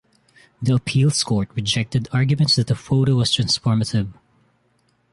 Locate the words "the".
0.63-0.73, 2.65-2.73